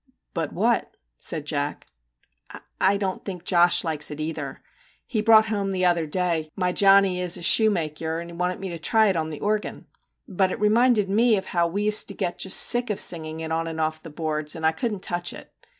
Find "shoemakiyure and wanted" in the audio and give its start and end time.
8.07-8.59